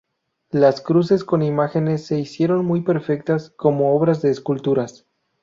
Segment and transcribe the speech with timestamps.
[0.49, 5.05] Las cruces con imágenes se hicieron muy perfectas, como obras de esculturas.